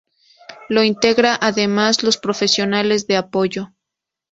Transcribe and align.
Lo 0.67 0.81
integra 0.81 1.37
además, 1.39 2.01
los 2.01 2.17
profesionales 2.17 3.05
de 3.05 3.17
apoyo. 3.17 3.71